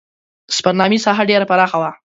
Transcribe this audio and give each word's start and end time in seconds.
د 0.47 0.49
سفرنامې 0.57 0.99
ساحه 1.05 1.23
ډېره 1.29 1.45
پراخه 1.51 1.77
وه. 1.81 1.91